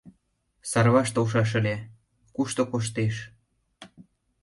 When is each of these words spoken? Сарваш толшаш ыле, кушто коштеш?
Сарваш 0.69 1.09
толшаш 1.15 1.51
ыле, 1.59 1.75
кушто 2.35 2.61
коштеш? 2.71 3.15